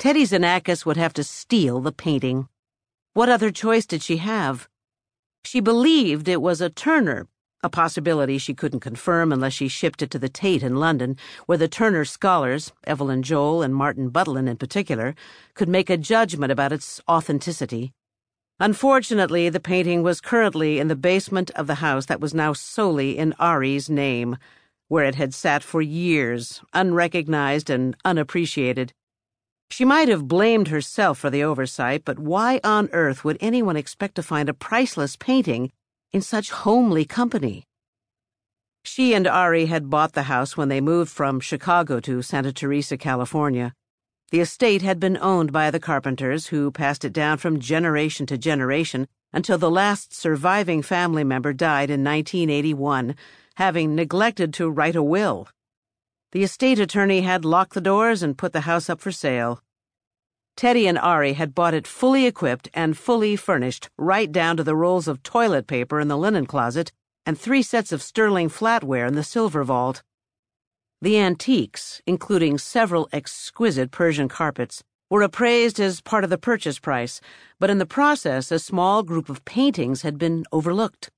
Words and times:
Teddy 0.00 0.24
Xenakis 0.24 0.86
would 0.86 0.96
have 0.96 1.12
to 1.12 1.22
steal 1.22 1.78
the 1.78 1.92
painting. 1.92 2.48
What 3.12 3.28
other 3.28 3.50
choice 3.50 3.84
did 3.84 4.02
she 4.02 4.16
have? 4.16 4.66
She 5.44 5.60
believed 5.60 6.26
it 6.26 6.40
was 6.40 6.62
a 6.62 6.70
Turner, 6.70 7.28
a 7.62 7.68
possibility 7.68 8.38
she 8.38 8.54
couldn't 8.54 8.80
confirm 8.80 9.30
unless 9.30 9.52
she 9.52 9.68
shipped 9.68 10.00
it 10.00 10.10
to 10.12 10.18
the 10.18 10.30
Tate 10.30 10.62
in 10.62 10.76
London, 10.76 11.18
where 11.44 11.58
the 11.58 11.68
Turner 11.68 12.06
scholars, 12.06 12.72
Evelyn 12.86 13.22
Joll 13.22 13.60
and 13.60 13.74
Martin 13.74 14.10
Butlin 14.10 14.48
in 14.48 14.56
particular, 14.56 15.14
could 15.52 15.68
make 15.68 15.90
a 15.90 15.98
judgment 15.98 16.50
about 16.50 16.72
its 16.72 17.02
authenticity. 17.06 17.92
Unfortunately, 18.58 19.50
the 19.50 19.60
painting 19.60 20.02
was 20.02 20.22
currently 20.22 20.78
in 20.78 20.88
the 20.88 20.96
basement 20.96 21.50
of 21.50 21.66
the 21.66 21.82
house 21.84 22.06
that 22.06 22.22
was 22.22 22.32
now 22.32 22.54
solely 22.54 23.18
in 23.18 23.34
Ari's 23.38 23.90
name, 23.90 24.38
where 24.88 25.04
it 25.04 25.16
had 25.16 25.34
sat 25.34 25.62
for 25.62 25.82
years, 25.82 26.62
unrecognized 26.72 27.68
and 27.68 27.94
unappreciated. 28.02 28.94
She 29.70 29.84
might 29.84 30.08
have 30.08 30.26
blamed 30.26 30.68
herself 30.68 31.18
for 31.18 31.30
the 31.30 31.44
oversight, 31.44 32.04
but 32.04 32.18
why 32.18 32.60
on 32.64 32.88
earth 32.92 33.24
would 33.24 33.38
anyone 33.40 33.76
expect 33.76 34.16
to 34.16 34.22
find 34.22 34.48
a 34.48 34.54
priceless 34.54 35.16
painting 35.16 35.70
in 36.12 36.22
such 36.22 36.50
homely 36.50 37.04
company? 37.04 37.64
She 38.84 39.14
and 39.14 39.28
Ari 39.28 39.66
had 39.66 39.88
bought 39.88 40.14
the 40.14 40.24
house 40.24 40.56
when 40.56 40.68
they 40.68 40.80
moved 40.80 41.10
from 41.10 41.38
Chicago 41.38 42.00
to 42.00 42.20
Santa 42.20 42.52
Teresa, 42.52 42.96
California. 42.96 43.72
The 44.32 44.40
estate 44.40 44.82
had 44.82 44.98
been 44.98 45.16
owned 45.16 45.52
by 45.52 45.70
the 45.70 45.80
Carpenters, 45.80 46.48
who 46.48 46.70
passed 46.72 47.04
it 47.04 47.12
down 47.12 47.38
from 47.38 47.60
generation 47.60 48.26
to 48.26 48.38
generation 48.38 49.06
until 49.32 49.58
the 49.58 49.70
last 49.70 50.12
surviving 50.12 50.82
family 50.82 51.24
member 51.24 51.52
died 51.52 51.90
in 51.90 52.02
1981, 52.02 53.14
having 53.54 53.94
neglected 53.94 54.52
to 54.54 54.68
write 54.68 54.96
a 54.96 55.02
will. 55.02 55.48
The 56.32 56.44
estate 56.44 56.78
attorney 56.78 57.22
had 57.22 57.44
locked 57.44 57.74
the 57.74 57.80
doors 57.80 58.22
and 58.22 58.38
put 58.38 58.52
the 58.52 58.60
house 58.60 58.88
up 58.88 59.00
for 59.00 59.10
sale. 59.10 59.62
Teddy 60.56 60.86
and 60.86 60.98
Ari 60.98 61.32
had 61.32 61.56
bought 61.56 61.74
it 61.74 61.88
fully 61.88 62.24
equipped 62.24 62.68
and 62.72 62.96
fully 62.96 63.34
furnished, 63.34 63.88
right 63.98 64.30
down 64.30 64.56
to 64.56 64.62
the 64.62 64.76
rolls 64.76 65.08
of 65.08 65.24
toilet 65.24 65.66
paper 65.66 65.98
in 65.98 66.06
the 66.06 66.16
linen 66.16 66.46
closet 66.46 66.92
and 67.26 67.38
three 67.38 67.62
sets 67.62 67.90
of 67.90 68.02
sterling 68.02 68.48
flatware 68.48 69.08
in 69.08 69.14
the 69.14 69.24
silver 69.24 69.64
vault. 69.64 70.02
The 71.02 71.18
antiques, 71.18 72.00
including 72.06 72.58
several 72.58 73.08
exquisite 73.12 73.90
Persian 73.90 74.28
carpets, 74.28 74.84
were 75.08 75.22
appraised 75.22 75.80
as 75.80 76.00
part 76.00 76.22
of 76.22 76.30
the 76.30 76.38
purchase 76.38 76.78
price, 76.78 77.20
but 77.58 77.70
in 77.70 77.78
the 77.78 77.86
process, 77.86 78.52
a 78.52 78.58
small 78.60 79.02
group 79.02 79.28
of 79.28 79.44
paintings 79.44 80.02
had 80.02 80.16
been 80.16 80.44
overlooked. 80.52 81.10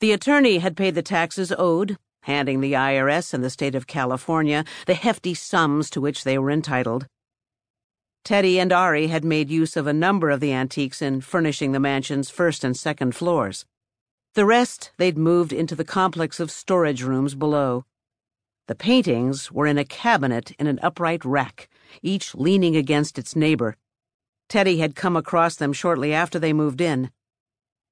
The 0.00 0.12
attorney 0.12 0.58
had 0.58 0.76
paid 0.76 0.94
the 0.94 1.02
taxes 1.02 1.52
owed, 1.58 1.98
handing 2.30 2.60
the 2.60 2.74
IRS 2.74 3.34
and 3.34 3.42
the 3.42 3.50
state 3.50 3.74
of 3.74 3.88
California 3.88 4.64
the 4.86 4.94
hefty 4.94 5.34
sums 5.34 5.90
to 5.90 6.00
which 6.00 6.22
they 6.22 6.38
were 6.38 6.52
entitled. 6.52 7.08
Teddy 8.24 8.60
and 8.60 8.72
Ari 8.72 9.08
had 9.08 9.24
made 9.24 9.50
use 9.50 9.76
of 9.76 9.88
a 9.88 9.92
number 9.92 10.30
of 10.30 10.38
the 10.38 10.52
antiques 10.52 11.02
in 11.02 11.22
furnishing 11.22 11.72
the 11.72 11.80
mansion's 11.80 12.30
first 12.30 12.62
and 12.62 12.76
second 12.76 13.16
floors. 13.16 13.66
The 14.34 14.44
rest 14.44 14.92
they'd 14.96 15.18
moved 15.18 15.52
into 15.52 15.74
the 15.74 15.84
complex 15.84 16.38
of 16.38 16.52
storage 16.52 17.02
rooms 17.02 17.34
below. 17.34 17.84
The 18.68 18.76
paintings 18.76 19.50
were 19.50 19.66
in 19.66 19.78
a 19.78 19.84
cabinet 19.84 20.52
in 20.52 20.68
an 20.68 20.78
upright 20.84 21.24
rack, 21.24 21.68
each 22.00 22.36
leaning 22.36 22.76
against 22.76 23.18
its 23.18 23.34
neighbor. 23.34 23.76
Teddy 24.48 24.78
had 24.78 24.94
come 24.94 25.16
across 25.16 25.56
them 25.56 25.72
shortly 25.72 26.14
after 26.14 26.38
they 26.38 26.52
moved 26.52 26.80
in. 26.80 27.10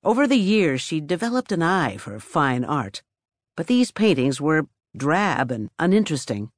Over 0.04 0.28
the 0.28 0.38
years, 0.38 0.80
she'd 0.80 1.08
developed 1.08 1.50
an 1.50 1.62
eye 1.62 1.96
for 1.96 2.20
fine 2.20 2.64
art 2.64 3.02
but 3.58 3.66
these 3.66 3.90
paintings 3.90 4.40
were 4.40 4.68
drab 4.96 5.50
and 5.50 5.68
uninteresting. 5.80 6.52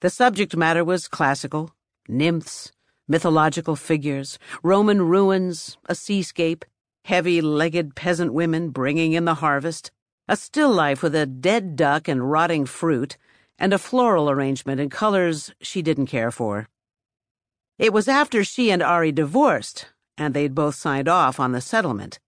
The 0.00 0.08
subject 0.08 0.56
matter 0.56 0.82
was 0.82 1.06
classical 1.06 1.74
nymphs, 2.08 2.72
mythological 3.06 3.76
figures, 3.76 4.38
Roman 4.62 5.02
ruins, 5.02 5.76
a 5.90 5.94
seascape, 5.94 6.64
heavy 7.04 7.42
legged 7.42 7.94
peasant 7.94 8.32
women 8.32 8.70
bringing 8.70 9.12
in 9.12 9.26
the 9.26 9.44
harvest, 9.44 9.90
a 10.26 10.34
still 10.34 10.72
life 10.72 11.02
with 11.02 11.14
a 11.14 11.26
dead 11.26 11.76
duck 11.76 12.08
and 12.08 12.30
rotting 12.30 12.64
fruit, 12.64 13.18
and 13.58 13.74
a 13.74 13.78
floral 13.78 14.30
arrangement 14.30 14.80
in 14.80 14.88
colors 14.88 15.52
she 15.60 15.82
didn't 15.82 16.06
care 16.06 16.30
for. 16.30 16.66
It 17.78 17.92
was 17.92 18.08
after 18.08 18.42
she 18.42 18.70
and 18.70 18.82
Ari 18.82 19.12
divorced, 19.12 19.90
and 20.16 20.32
they'd 20.32 20.54
both 20.54 20.76
signed 20.76 21.08
off 21.08 21.38
on 21.38 21.52
the 21.52 21.60
settlement 21.60 22.20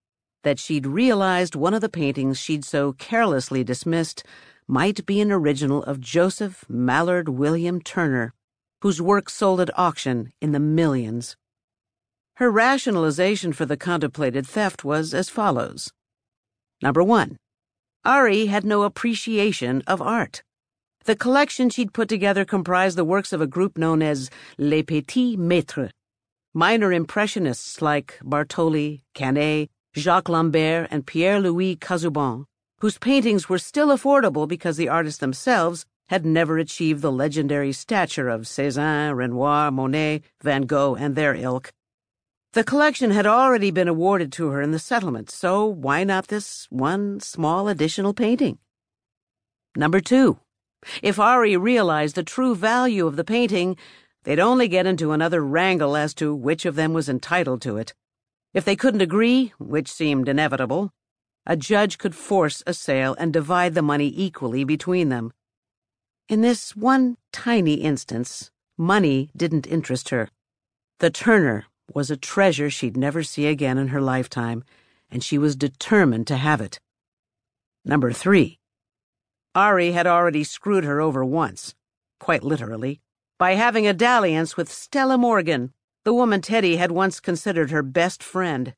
that 0.44 0.58
she'd 0.58 0.86
realized 0.86 1.54
one 1.54 1.74
of 1.74 1.80
the 1.80 1.88
paintings 1.88 2.38
she'd 2.38 2.64
so 2.64 2.92
carelessly 2.92 3.64
dismissed 3.64 4.22
might 4.68 5.04
be 5.04 5.20
an 5.20 5.32
original 5.32 5.82
of 5.82 6.00
Joseph 6.00 6.64
Mallord 6.68 7.28
William 7.28 7.80
Turner, 7.80 8.32
whose 8.82 9.02
work 9.02 9.28
sold 9.28 9.60
at 9.60 9.76
auction 9.78 10.32
in 10.40 10.52
the 10.52 10.60
millions. 10.60 11.36
Her 12.36 12.50
rationalization 12.50 13.52
for 13.52 13.66
the 13.66 13.76
contemplated 13.76 14.46
theft 14.46 14.84
was 14.84 15.12
as 15.12 15.28
follows 15.28 15.92
Number 16.82 17.02
one, 17.02 17.36
Ari 18.04 18.46
had 18.46 18.64
no 18.64 18.82
appreciation 18.82 19.82
of 19.86 20.02
art. 20.02 20.42
The 21.04 21.16
collection 21.16 21.70
she'd 21.70 21.94
put 21.94 22.08
together 22.08 22.44
comprised 22.44 22.96
the 22.96 23.04
works 23.04 23.32
of 23.32 23.40
a 23.40 23.46
group 23.46 23.78
known 23.78 24.02
as 24.02 24.30
Les 24.58 24.82
Petits 24.82 25.36
Maîtres, 25.36 25.90
minor 26.52 26.92
impressionists 26.92 27.80
like 27.80 28.18
Bartoli, 28.22 29.02
Canet, 29.14 29.70
Jacques 29.96 30.28
Lambert, 30.28 30.88
and 30.90 31.06
Pierre 31.06 31.40
Louis 31.40 31.76
Casaubon, 31.76 32.46
whose 32.80 32.98
paintings 32.98 33.48
were 33.48 33.58
still 33.58 33.88
affordable 33.88 34.48
because 34.48 34.76
the 34.76 34.88
artists 34.88 35.20
themselves 35.20 35.86
had 36.08 36.26
never 36.26 36.58
achieved 36.58 37.00
the 37.00 37.12
legendary 37.12 37.72
stature 37.72 38.28
of 38.28 38.46
Cezanne, 38.46 39.14
Renoir, 39.14 39.70
Monet, 39.70 40.22
Van 40.42 40.62
Gogh, 40.62 40.96
and 40.96 41.14
their 41.14 41.34
ilk. 41.34 41.72
The 42.52 42.64
collection 42.64 43.10
had 43.10 43.26
already 43.26 43.70
been 43.70 43.88
awarded 43.88 44.30
to 44.32 44.48
her 44.48 44.60
in 44.60 44.70
the 44.70 44.78
settlement, 44.78 45.30
so 45.30 45.64
why 45.64 46.04
not 46.04 46.28
this 46.28 46.66
one 46.70 47.20
small 47.20 47.68
additional 47.68 48.14
painting? 48.14 48.58
Number 49.76 50.00
two, 50.00 50.38
if 51.02 51.18
Ari 51.18 51.56
realized 51.56 52.14
the 52.14 52.22
true 52.22 52.54
value 52.54 53.06
of 53.06 53.16
the 53.16 53.24
painting, 53.24 53.76
they'd 54.24 54.38
only 54.38 54.68
get 54.68 54.86
into 54.86 55.12
another 55.12 55.42
wrangle 55.42 55.96
as 55.96 56.14
to 56.14 56.34
which 56.34 56.64
of 56.64 56.76
them 56.76 56.92
was 56.92 57.08
entitled 57.08 57.62
to 57.62 57.76
it. 57.76 57.94
If 58.54 58.64
they 58.64 58.76
couldn't 58.76 59.02
agree, 59.02 59.52
which 59.58 59.92
seemed 59.92 60.28
inevitable, 60.28 60.92
a 61.44 61.56
judge 61.56 61.98
could 61.98 62.14
force 62.14 62.62
a 62.66 62.72
sale 62.72 63.16
and 63.18 63.32
divide 63.32 63.74
the 63.74 63.82
money 63.82 64.12
equally 64.14 64.62
between 64.62 65.08
them. 65.08 65.32
In 66.28 66.40
this 66.40 66.74
one 66.74 67.16
tiny 67.32 67.74
instance, 67.74 68.50
money 68.78 69.30
didn't 69.36 69.66
interest 69.66 70.10
her. 70.10 70.30
The 71.00 71.10
Turner 71.10 71.66
was 71.92 72.10
a 72.10 72.16
treasure 72.16 72.70
she'd 72.70 72.96
never 72.96 73.22
see 73.22 73.46
again 73.46 73.76
in 73.76 73.88
her 73.88 74.00
lifetime, 74.00 74.64
and 75.10 75.22
she 75.22 75.36
was 75.36 75.56
determined 75.56 76.28
to 76.28 76.36
have 76.36 76.60
it. 76.60 76.80
Number 77.84 78.12
three. 78.12 78.58
Ari 79.54 79.92
had 79.92 80.06
already 80.06 80.44
screwed 80.44 80.84
her 80.84 81.00
over 81.00 81.24
once, 81.24 81.74
quite 82.18 82.42
literally, 82.42 83.00
by 83.38 83.54
having 83.54 83.86
a 83.86 83.92
dalliance 83.92 84.56
with 84.56 84.72
Stella 84.72 85.18
Morgan, 85.18 85.74
the 86.04 86.12
woman 86.12 86.42
Teddy 86.42 86.76
had 86.76 86.92
once 86.92 87.18
considered 87.18 87.70
her 87.70 87.82
best 87.82 88.22
friend. 88.22 88.74